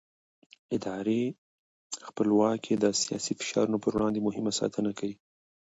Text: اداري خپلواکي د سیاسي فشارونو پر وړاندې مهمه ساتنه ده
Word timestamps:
اداري 0.75 1.23
خپلواکي 2.07 2.73
د 2.77 2.85
سیاسي 3.01 3.33
فشارونو 3.39 3.77
پر 3.83 3.91
وړاندې 3.95 4.19
مهمه 4.27 4.51
ساتنه 4.59 4.91
ده 4.97 5.09